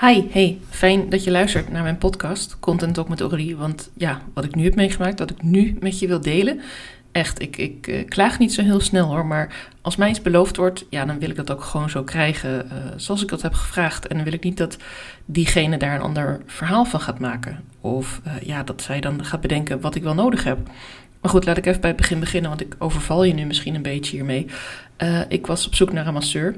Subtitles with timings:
[0.00, 3.56] Hi, hey, fijn dat je luistert naar mijn podcast Content Talk met Aurélie.
[3.56, 6.60] Want ja, wat ik nu heb meegemaakt, dat ik nu met je wil delen.
[7.12, 10.56] Echt, ik, ik uh, klaag niet zo heel snel hoor, maar als mij iets beloofd
[10.56, 13.54] wordt, ja, dan wil ik dat ook gewoon zo krijgen uh, zoals ik dat heb
[13.54, 14.06] gevraagd.
[14.06, 14.76] En dan wil ik niet dat
[15.24, 17.64] diegene daar een ander verhaal van gaat maken.
[17.80, 20.58] Of uh, ja, dat zij dan gaat bedenken wat ik wel nodig heb.
[21.20, 23.74] Maar goed, laat ik even bij het begin beginnen, want ik overval je nu misschien
[23.74, 24.46] een beetje hiermee.
[25.28, 26.56] ik was op zoek naar een masseur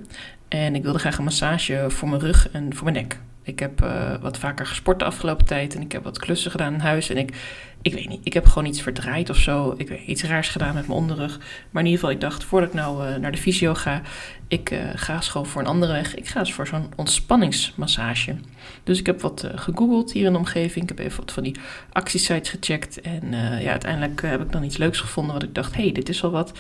[0.49, 3.19] en ik wilde graag een massage voor mijn rug en voor mijn nek.
[3.43, 6.75] Ik heb uh, wat vaker gesport de afgelopen tijd en ik heb wat klussen gedaan
[6.75, 7.11] in huis.
[7.11, 7.37] En ik,
[7.83, 9.75] ik weet niet, ik heb gewoon iets verdraaid of zo.
[9.77, 11.39] Ik weet iets raars gedaan met mijn onderrug.
[11.71, 14.03] Maar in ieder geval, ik dacht, voordat ik nou uh, naar de fysio ga,
[14.49, 16.15] ik uh, ga eens gewoon voor een andere weg.
[16.15, 18.37] Ik ga eens voor zo'n ontspanningsmassage.
[18.85, 20.91] Dus ik heb wat uh, gegoogeld hier in de omgeving.
[20.91, 21.57] Ik heb even wat van die
[21.93, 23.01] actiesites gecheckt.
[23.01, 26.09] En ja, uiteindelijk heb ik dan iets leuks gevonden wat ik dacht, hé, hey, dit
[26.09, 26.53] is wel wat.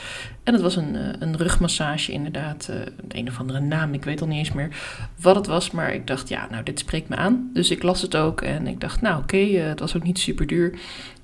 [0.42, 2.70] En het was een, een rugmassage inderdaad.
[3.08, 4.77] een of andere naam, ik weet al niet eens meer
[5.20, 5.70] wat het was.
[5.70, 7.50] Maar ik dacht, ja, nou, dit spreekt me aan.
[7.52, 10.46] Dus ik las het ook en ik dacht, nou oké, het was ook niet super
[10.46, 10.78] duur.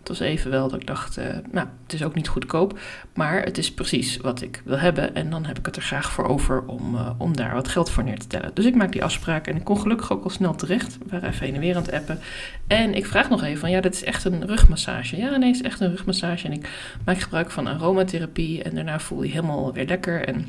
[0.08, 2.78] Het was even wel dat ik dacht, uh, nou, het is ook niet goedkoop,
[3.14, 5.14] maar het is precies wat ik wil hebben.
[5.14, 7.90] En dan heb ik het er graag voor over om, uh, om daar wat geld
[7.90, 8.50] voor neer te tellen.
[8.54, 10.98] Dus ik maak die afspraak en ik kon gelukkig ook al snel terecht.
[10.98, 12.18] We waren even heen en weer aan het appen.
[12.66, 15.16] En ik vraag nog even van, ja, dit is echt een rugmassage.
[15.16, 16.46] Ja, nee, het is echt een rugmassage.
[16.46, 16.68] En ik
[17.04, 20.28] maak gebruik van aromatherapie en daarna voel je helemaal weer lekker.
[20.28, 20.46] En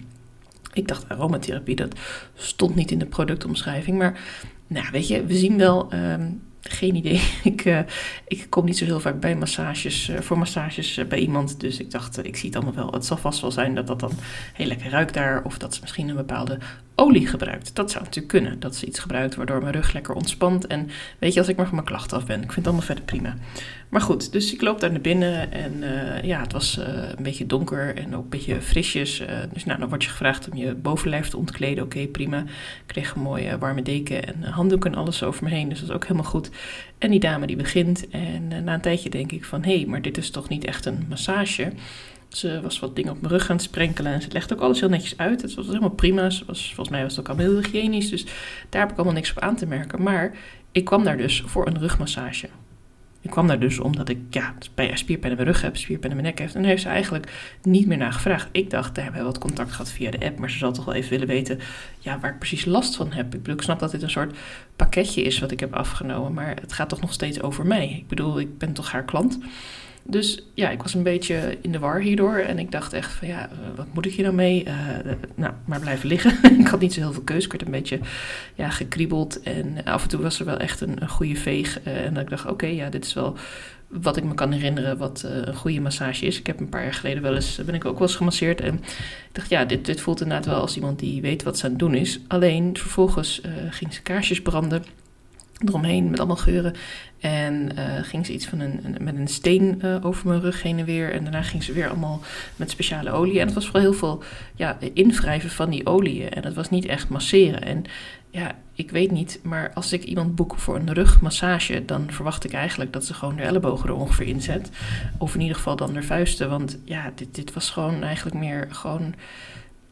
[0.74, 1.96] ik dacht, aromatherapie, dat
[2.36, 3.98] stond niet in de productomschrijving.
[3.98, 4.20] Maar,
[4.68, 5.94] nou, weet je, we zien wel...
[5.94, 7.22] Um, geen idee.
[7.44, 7.80] Ik, uh,
[8.28, 11.60] ik kom niet zo heel vaak bij massages, uh, voor massages uh, bij iemand.
[11.60, 12.92] Dus ik dacht, ik zie het allemaal wel.
[12.92, 14.12] Het zal vast wel zijn dat dat dan
[14.54, 15.44] heel lekker ruikt daar.
[15.44, 16.60] Of dat ze misschien een bepaalde
[16.96, 17.76] olie gebruikt.
[17.76, 18.60] Dat zou natuurlijk kunnen.
[18.60, 20.68] Dat ze iets gebruikt waardoor mijn rug lekker ontspant.
[20.68, 22.36] En weet je, als ik maar van mijn klachten af ben.
[22.36, 23.36] Ik vind het allemaal verder prima.
[23.90, 25.52] Maar goed, dus ik loop daar naar binnen.
[25.52, 25.84] En
[26.26, 26.80] ja, het was
[27.16, 29.24] een beetje donker en ook een beetje frisjes.
[29.54, 31.84] dus nou, dan word je gevraagd om je bovenlijf te ontkleden.
[31.84, 32.40] Oké, prima.
[32.40, 35.70] Ik kreeg een mooie warme deken en handdoeken en alles over me heen.
[35.70, 36.50] Dus dat is ook helemaal goed.
[36.98, 39.64] En die dame die begint en na een tijdje denk ik van...
[39.64, 41.72] hé, hey, maar dit is toch niet echt een massage?
[42.30, 44.80] Ze was wat dingen op mijn rug aan het sprenkelen en ze legde ook alles
[44.80, 45.42] heel netjes uit.
[45.42, 46.30] Het was helemaal prima.
[46.30, 48.26] Ze was, volgens mij was het ook allemaal heel hygiënisch, dus
[48.70, 50.02] daar heb ik allemaal niks op aan te merken.
[50.02, 50.38] Maar
[50.72, 52.50] ik kwam daar dus voor een rugmassage.
[53.26, 54.54] Ik kwam daar dus omdat ik ja,
[54.94, 56.56] spierpijn in mijn rug heb, spierpijn in mijn nek heb.
[56.56, 58.50] En daar heeft ze eigenlijk niet meer naar gevraagd.
[58.52, 60.40] Ik dacht, daar hebben we wat contact gehad via de app.
[60.40, 61.60] Maar ze zal toch wel even willen weten
[62.00, 63.26] ja, waar ik precies last van heb.
[63.26, 64.38] Ik bedoel, ik snap dat dit een soort
[64.76, 66.34] pakketje is wat ik heb afgenomen.
[66.34, 67.90] Maar het gaat toch nog steeds over mij.
[67.90, 69.40] Ik bedoel, ik ben toch haar klant.
[70.08, 72.36] Dus ja, ik was een beetje in de war hierdoor.
[72.36, 74.66] En ik dacht echt van ja, wat moet ik hier nou mee?
[74.68, 74.74] Uh,
[75.36, 76.38] nou, maar blijven liggen.
[76.60, 77.46] ik had niet zo heel veel keus.
[77.46, 78.00] Ik werd een beetje
[78.56, 79.42] ja, gekriebeld.
[79.42, 81.80] En af en toe was er wel echt een, een goede veeg.
[81.84, 83.38] En dat ik dacht, oké, ja, dit is wel
[83.88, 86.40] wat ik me kan herinneren wat een goede massage is.
[86.40, 88.62] Ik heb een paar jaar geleden wel eens, ben ik ook wel eens gemasseerd.
[88.62, 91.64] En ik dacht, ja, dit, dit voelt inderdaad wel als iemand die weet wat ze
[91.66, 92.20] aan het doen is.
[92.28, 94.84] Alleen vervolgens ging ze kaarsjes branden
[95.64, 96.74] eromheen met allemaal geuren.
[97.20, 100.80] En uh, ging ze iets van een, met een steen uh, over mijn rug heen
[100.80, 101.12] en weer.
[101.12, 102.22] En daarna ging ze weer allemaal
[102.56, 103.40] met speciale olie.
[103.40, 104.24] En het was vooral heel veel
[104.56, 106.30] ja, invrijven van die oliën.
[106.30, 107.62] En het was niet echt masseren.
[107.62, 107.84] En
[108.30, 112.54] ja, ik weet niet, maar als ik iemand boek voor een rugmassage, dan verwacht ik
[112.54, 114.70] eigenlijk dat ze gewoon de ellebogen er ongeveer inzet.
[115.18, 116.50] Of in ieder geval dan de vuisten.
[116.50, 119.16] Want ja, dit, dit was gewoon eigenlijk meer gewoon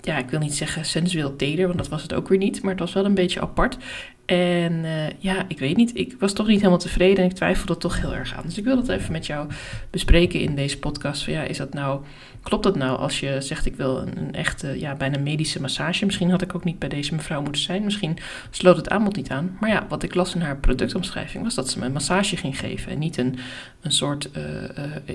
[0.06, 2.62] ja, ik wil niet zeggen sensueel teder, want dat was het ook weer niet.
[2.62, 3.78] Maar het was wel een beetje apart.
[4.26, 5.98] En uh, ja, ik weet niet.
[5.98, 8.44] Ik was toch niet helemaal tevreden en ik twijfelde toch heel erg aan.
[8.46, 9.50] Dus ik wil dat even met jou
[9.90, 11.24] bespreken in deze podcast.
[11.24, 12.02] Van ja, is dat nou,
[12.42, 16.06] klopt dat nou als je zegt ik wil een, een echte, ja, bijna medische massage?
[16.06, 17.84] Misschien had ik ook niet bij deze mevrouw moeten zijn.
[17.84, 18.18] Misschien
[18.50, 19.58] sloot het aanbod niet aan.
[19.60, 22.60] Maar ja, wat ik las in haar productomschrijving was dat ze me een massage ging
[22.60, 22.92] geven.
[22.92, 23.38] En niet een,
[23.82, 24.44] een soort uh,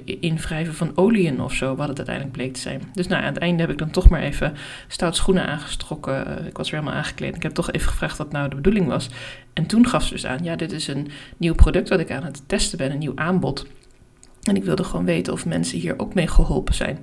[0.06, 2.82] uh, invrijven van oliën of zo, wat het uiteindelijk bleek te zijn.
[2.94, 4.54] Dus nou, aan het einde heb ik dan toch maar even
[4.88, 6.46] stout schoenen aangestrokken.
[6.46, 7.36] ik was weer helemaal aangekleed.
[7.36, 8.97] Ik heb toch even gevraagd wat nou de bedoeling was.
[9.52, 12.24] En toen gaf ze dus aan, ja, dit is een nieuw product wat ik aan
[12.24, 13.66] het testen ben, een nieuw aanbod.
[14.42, 16.98] En ik wilde gewoon weten of mensen hier ook mee geholpen zijn.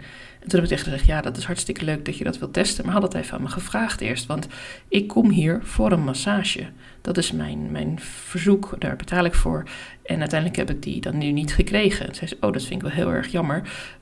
[0.45, 2.53] En toen heb ik tegen gezegd, ja, dat is hartstikke leuk dat je dat wilt
[2.53, 2.85] testen.
[2.85, 4.25] Maar had dat even aan me gevraagd eerst.
[4.25, 4.47] Want
[4.88, 6.66] ik kom hier voor een massage.
[7.01, 9.64] Dat is mijn, mijn verzoek, daar betaal ik voor.
[10.03, 12.08] En uiteindelijk heb ik die dan nu niet gekregen.
[12.08, 13.61] En zei ze, oh, dat vind ik wel heel erg jammer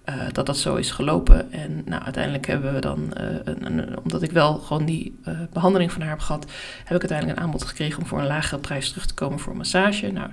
[0.10, 1.52] uh, dat dat zo is gelopen.
[1.52, 3.12] En nou, uiteindelijk hebben we dan,
[3.44, 7.38] een, omdat ik wel gewoon die uh, behandeling van haar heb gehad, heb ik uiteindelijk
[7.38, 10.12] een aanbod gekregen om voor een lagere prijs terug te komen voor een massage.
[10.12, 10.30] Nou,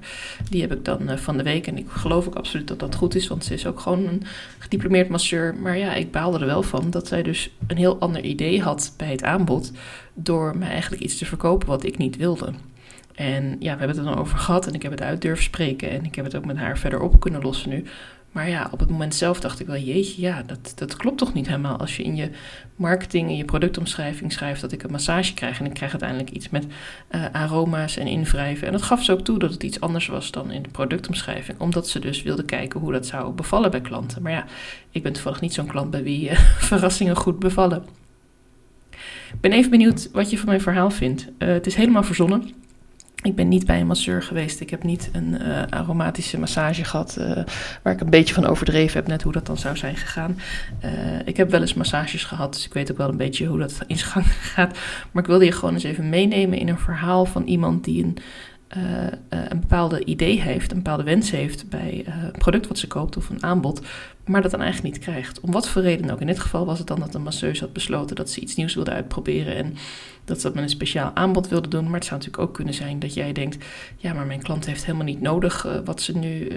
[0.48, 3.14] die heb ik dan van de week en ik geloof ook absoluut dat dat goed
[3.14, 4.22] is, want ze is ook gewoon een
[4.58, 5.54] gediplomeerd masseur.
[5.54, 8.94] Maar ja, ik baalde er wel van dat zij dus een heel ander idee had
[8.96, 9.72] bij het aanbod
[10.14, 12.52] door me eigenlijk iets te verkopen wat ik niet wilde.
[13.14, 15.44] En ja, we hebben het er dan over gehad en ik heb het uit durven
[15.44, 17.84] spreken en ik heb het ook met haar verder op kunnen lossen nu.
[18.32, 21.32] Maar ja, op het moment zelf dacht ik wel, jeetje, ja, dat, dat klopt toch
[21.32, 21.76] niet helemaal.
[21.76, 22.30] Als je in je
[22.76, 26.48] marketing, in je productomschrijving schrijft dat ik een massage krijg en ik krijg uiteindelijk iets
[26.48, 26.66] met
[27.10, 28.66] uh, aroma's en invrijven.
[28.66, 31.60] En dat gaf ze ook toe dat het iets anders was dan in de productomschrijving,
[31.60, 34.22] omdat ze dus wilde kijken hoe dat zou bevallen bij klanten.
[34.22, 34.44] Maar ja,
[34.90, 36.38] ik ben toevallig niet zo'n klant bij wie uh,
[36.70, 37.84] verrassingen goed bevallen.
[39.32, 41.28] Ik ben even benieuwd wat je van mijn verhaal vindt.
[41.38, 42.59] Uh, het is helemaal verzonnen.
[43.22, 44.60] Ik ben niet bij een masseur geweest.
[44.60, 47.16] Ik heb niet een uh, aromatische massage gehad.
[47.18, 47.44] Uh,
[47.82, 50.38] waar ik een beetje van overdreven heb, net hoe dat dan zou zijn gegaan.
[50.84, 50.90] Uh,
[51.24, 53.78] ik heb wel eens massages gehad, dus ik weet ook wel een beetje hoe dat
[53.86, 54.78] in gang gaat.
[55.12, 58.16] Maar ik wilde je gewoon eens even meenemen in een verhaal van iemand die een
[59.28, 63.28] een bepaalde idee heeft, een bepaalde wens heeft bij een product wat ze koopt of
[63.28, 63.80] een aanbod,
[64.24, 65.40] maar dat dan eigenlijk niet krijgt.
[65.40, 66.20] Om wat voor reden ook.
[66.20, 68.74] In dit geval was het dan dat een masseuse had besloten dat ze iets nieuws
[68.74, 69.74] wilde uitproberen en
[70.24, 71.84] dat ze dat met een speciaal aanbod wilde doen.
[71.84, 73.64] Maar het zou natuurlijk ook kunnen zijn dat jij denkt,
[73.96, 76.48] ja, maar mijn klant heeft helemaal niet nodig wat ze nu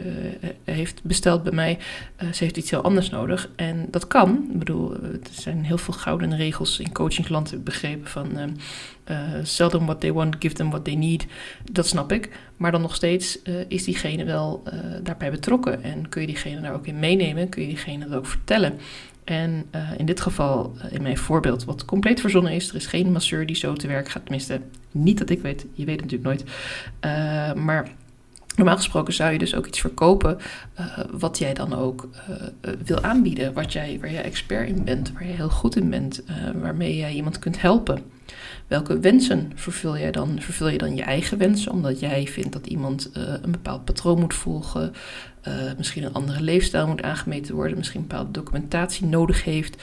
[0.64, 1.78] heeft besteld bij mij.
[2.18, 3.50] ze heeft iets heel anders nodig.
[3.56, 4.48] En dat kan.
[4.52, 8.58] Ik bedoel, er zijn heel veel gouden regels in coachingklanten begrepen van
[9.12, 11.26] uh, sell them what they want, give them what they need.
[11.72, 12.30] Dat snap ik.
[12.58, 14.74] Maar dan nog steeds uh, is diegene wel uh,
[15.04, 15.84] daarbij betrokken.
[15.84, 18.74] En kun je diegene daar ook in meenemen, kun je diegene dat ook vertellen.
[19.24, 19.66] En
[19.98, 23.56] in dit geval, in mijn voorbeeld, wat compleet verzonnen is, er is geen masseur die
[23.56, 24.24] zo te werk gaat.
[24.24, 24.62] Tenminste,
[24.92, 26.46] niet dat ik weet, je weet het natuurlijk
[27.02, 27.56] nooit.
[27.58, 27.92] maar
[28.56, 30.38] Normaal gesproken zou je dus ook iets verkopen
[30.80, 35.12] uh, wat jij dan ook uh, wil aanbieden, wat jij, waar jij expert in bent,
[35.14, 36.24] waar je heel goed in bent,
[36.62, 38.02] waarmee jij iemand kunt helpen.
[38.68, 40.42] Welke wensen vervul jij dan?
[40.42, 44.34] Vervul je dan je eigen wensen, omdat jij vindt dat iemand een bepaald patroon moet
[44.34, 44.94] volgen,
[45.78, 49.82] misschien een andere leefstijl moet aangemeten worden, misschien een bepaalde documentatie nodig heeft.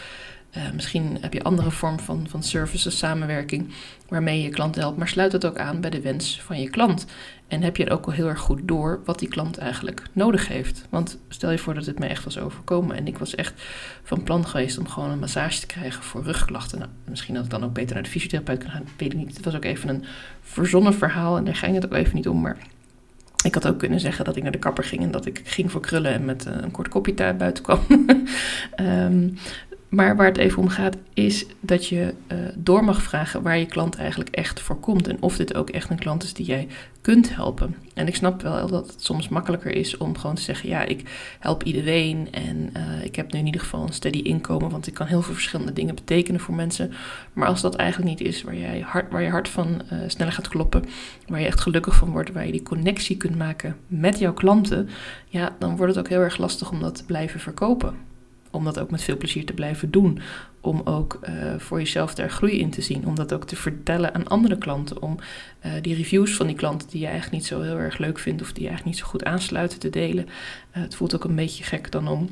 [0.57, 3.73] Uh, misschien heb je andere vorm van, van services, samenwerking
[4.09, 7.07] waarmee je klant helpt, maar sluit het ook aan bij de wens van je klant.
[7.49, 10.87] En heb je ook al heel erg goed door wat die klant eigenlijk nodig heeft.
[10.89, 13.63] Want stel je voor dat het mij echt was overkomen en ik was echt
[14.03, 16.79] van plan geweest om gewoon een massage te krijgen voor rugklachten.
[16.79, 19.37] Nou, misschien had ik dan ook beter naar de fysiotherapeut kunnen gaan, weet ik niet.
[19.37, 20.05] Het was ook even een
[20.41, 22.57] verzonnen verhaal en daar ging het ook even niet om, maar...
[23.45, 25.71] Ik had ook kunnen zeggen dat ik naar de kapper ging en dat ik ging
[25.71, 27.81] voor krullen en met een kort kopje buiten kwam.
[28.81, 29.39] um,
[29.91, 33.67] Maar waar het even om gaat, is dat je uh, door mag vragen waar je
[33.67, 35.09] klant eigenlijk echt voor komt.
[35.09, 36.69] En of dit ook echt een klant is die jij
[37.01, 37.77] kunt helpen.
[37.95, 41.03] En ik snap wel dat het soms makkelijker is om gewoon te zeggen: ja, ik
[41.41, 42.29] help iedereen.
[42.31, 45.23] En uh, ik heb nu in ieder geval een steady inkomen, want ik kan heel
[45.23, 46.93] veel verschillende dingen betekenen voor mensen.
[47.33, 50.33] Maar als dat eigenlijk niet is waar, jij hart, waar je hart van uh, sneller
[50.33, 50.85] gaat kloppen,
[51.27, 54.89] waar je echt gelukkig van wordt, waar je die connectie kunt maken met jouw klanten,
[55.29, 58.09] ja, dan wordt het ook heel erg lastig om dat te blijven verkopen
[58.51, 60.21] om dat ook met veel plezier te blijven doen.
[60.61, 63.07] Om ook uh, voor jezelf daar groei in te zien.
[63.07, 65.03] Om dat ook te vertellen aan andere klanten.
[65.03, 65.17] Om
[65.67, 68.43] uh, die reviews van die klanten die je eigenlijk niet zo heel erg leuk vindt.
[68.43, 70.25] of die je eigenlijk niet zo goed aansluiten te delen.
[70.27, 72.29] Uh, het voelt ook een beetje gek dan om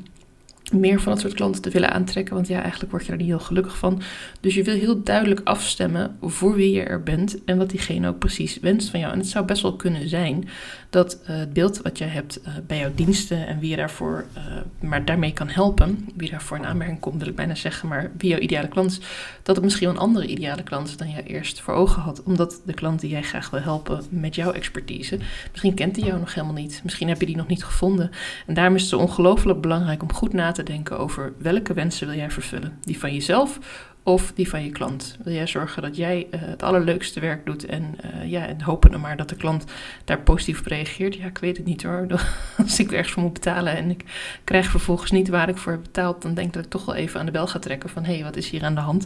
[0.71, 2.35] meer van dat soort klanten te willen aantrekken.
[2.35, 4.01] Want ja, eigenlijk word je daar niet heel gelukkig van.
[4.39, 8.19] Dus je wil heel duidelijk afstemmen voor wie je er bent en wat diegene ook
[8.19, 9.13] precies wenst van jou.
[9.13, 10.47] En het zou best wel kunnen zijn
[10.89, 14.25] dat uh, het beeld wat jij hebt uh, bij jouw diensten en wie je daarvoor,
[14.37, 14.43] uh,
[14.79, 18.29] maar daarmee kan helpen, wie daarvoor in aanmerking komt, wil ik bijna zeggen, maar wie
[18.29, 18.99] jouw ideale klant is,
[19.43, 22.23] dat het misschien een andere ideale klant is dan jij eerst voor ogen had.
[22.23, 25.17] Omdat de klant die jij graag wil helpen met jouw expertise,
[25.51, 26.81] misschien kent hij jou nog helemaal niet.
[26.83, 28.11] Misschien heb je die nog niet gevonden.
[28.47, 32.07] En daarom is het zo ongelooflijk belangrijk om goed na te denken over welke wensen
[32.07, 32.77] wil jij vervullen.
[32.81, 33.59] Die van jezelf
[34.03, 35.17] of die van je klant.
[35.23, 38.91] Wil jij zorgen dat jij uh, het allerleukste werk doet en, uh, ja, en hopen
[38.91, 39.65] dan maar dat de klant
[40.05, 41.15] daar positief op reageert?
[41.15, 42.05] Ja, ik weet het niet hoor.
[42.57, 44.03] Als ik ergens voor moet betalen en ik
[44.43, 46.95] krijg vervolgens niet waar ik voor heb betaald, dan denk ik dat ik toch wel
[46.95, 49.05] even aan de bel ga trekken van hé, hey, wat is hier aan de hand?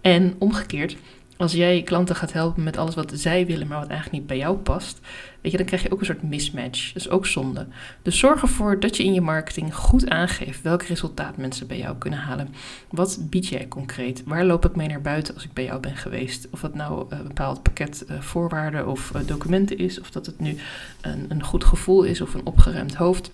[0.00, 0.96] En omgekeerd,
[1.38, 4.36] als jij klanten gaat helpen met alles wat zij willen, maar wat eigenlijk niet bij
[4.36, 5.00] jou past,
[5.40, 6.92] weet je, dan krijg je ook een soort mismatch.
[6.92, 7.66] Dat is ook zonde.
[8.02, 11.96] Dus zorg ervoor dat je in je marketing goed aangeeft welk resultaat mensen bij jou
[11.96, 12.54] kunnen halen.
[12.90, 14.22] Wat bied jij concreet?
[14.24, 16.48] Waar loop ik mee naar buiten als ik bij jou ben geweest?
[16.50, 20.40] Of dat nou een bepaald pakket uh, voorwaarden of uh, documenten is, of dat het
[20.40, 20.56] nu
[21.00, 23.30] een, een goed gevoel is of een opgeruimd hoofd.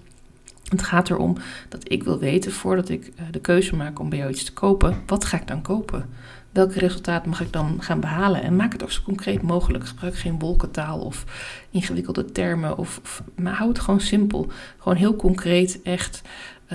[0.76, 1.36] Het gaat erom
[1.68, 4.52] dat ik wil weten voordat ik uh, de keuze maak om bij jou iets te
[4.52, 6.08] kopen, wat ga ik dan kopen?
[6.54, 8.42] welke resultaat mag ik dan gaan behalen?
[8.42, 9.86] En maak het ook zo concreet mogelijk.
[9.86, 11.24] Gebruik geen wolkentaal of
[11.70, 12.78] ingewikkelde termen.
[12.78, 14.50] Of, of, maar hou het gewoon simpel.
[14.78, 16.22] Gewoon heel concreet, echt.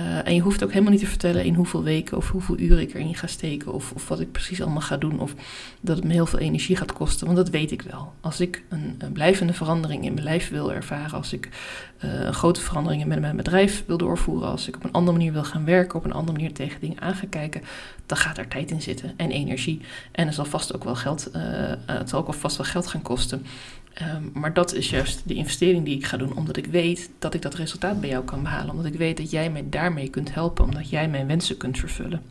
[0.00, 2.80] Uh, en je hoeft ook helemaal niet te vertellen in hoeveel weken of hoeveel uren
[2.80, 3.72] ik erin ga steken.
[3.72, 5.20] Of, of wat ik precies allemaal ga doen.
[5.20, 5.34] Of
[5.80, 7.26] dat het me heel veel energie gaat kosten.
[7.26, 8.12] Want dat weet ik wel.
[8.20, 11.16] Als ik een, een blijvende verandering in mijn lijf wil ervaren.
[11.16, 11.48] Als ik
[11.98, 14.48] een grote veranderingen met mijn bedrijf wil doorvoeren.
[14.48, 15.98] Als ik op een andere manier wil gaan werken.
[15.98, 17.62] Op een andere manier tegen dingen aan ga kijken.
[18.06, 19.80] Dan gaat er tijd in zitten en energie.
[20.12, 21.42] En er zal vast ook wel geld, uh,
[21.86, 23.46] het zal ook vast wel geld gaan kosten.
[24.00, 27.34] Ehm, maar dat is juist de investering die ik ga doen, omdat ik weet dat
[27.34, 28.70] ik dat resultaat bij jou kan behalen.
[28.70, 32.22] Omdat ik weet dat jij mij daarmee kunt helpen, omdat jij mijn wensen kunt vervullen.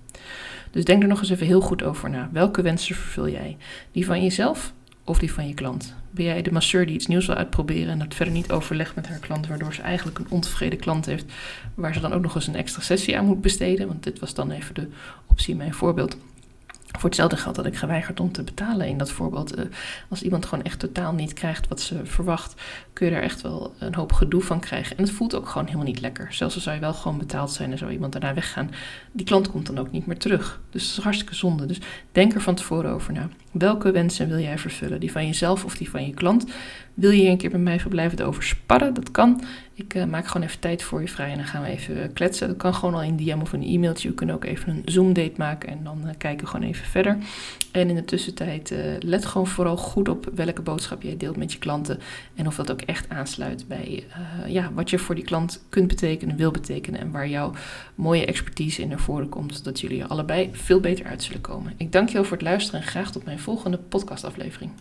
[0.71, 2.29] Dus denk er nog eens even heel goed over na.
[2.31, 3.57] Welke wensen vervul jij?
[3.91, 4.73] Die van jezelf
[5.03, 5.95] of die van je klant?
[6.11, 9.07] Ben jij de masseur die iets nieuws wil uitproberen en dat verder niet overlegt met
[9.07, 11.25] haar klant, waardoor ze eigenlijk een ontevreden klant heeft,
[11.75, 13.87] waar ze dan ook nog eens een extra sessie aan moet besteden?
[13.87, 14.87] Want dit was dan even de
[15.27, 16.17] optie, mijn voorbeeld.
[16.97, 19.57] Voor hetzelfde geld had ik geweigerd om te betalen in dat voorbeeld.
[19.57, 19.65] Uh,
[20.09, 22.61] als iemand gewoon echt totaal niet krijgt wat ze verwacht,
[22.93, 24.97] kun je daar echt wel een hoop gedoe van krijgen.
[24.97, 26.33] En het voelt ook gewoon helemaal niet lekker.
[26.33, 28.71] Zelfs al zou je wel gewoon betaald zijn en zou iemand daarna weggaan,
[29.11, 30.61] die klant komt dan ook niet meer terug.
[30.69, 31.65] Dus dat is hartstikke zonde.
[31.65, 31.79] Dus
[32.11, 33.29] denk er van tevoren over na.
[33.51, 34.99] Welke wensen wil jij vervullen?
[34.99, 36.45] Die van jezelf of die van je klant?
[36.93, 38.93] Wil je hier een keer bij mij verblijven over sparren?
[38.93, 39.41] Dat kan.
[39.73, 42.47] Ik uh, maak gewoon even tijd voor je vrij en dan gaan we even kletsen.
[42.47, 44.09] Dat kan gewoon al in DM of een e-mailtje.
[44.09, 47.17] We kunnen ook even een Zoom-date maken en dan uh, kijken we gewoon even verder.
[47.71, 51.59] En in de tussentijd let gewoon vooral goed op welke boodschap jij deelt met je
[51.59, 51.99] klanten.
[52.35, 54.03] En of dat ook echt aansluit bij
[54.47, 56.99] ja, wat je voor die klant kunt betekenen, wil betekenen.
[56.99, 57.53] En waar jouw
[57.95, 59.55] mooie expertise in naar voren komt.
[59.55, 61.73] Zodat jullie er allebei veel beter uit zullen komen.
[61.77, 64.71] Ik dank je wel voor het luisteren en graag tot mijn volgende podcastaflevering.